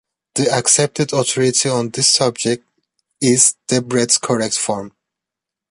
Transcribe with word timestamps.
The 0.33 0.49
accepted 0.51 1.13
authority 1.13 1.69
on 1.69 1.89
this 1.89 2.07
subject 2.09 2.67
is 3.21 3.55
"Debrett's 3.67 4.17
Correct 4.17 4.55
Form". 4.57 4.93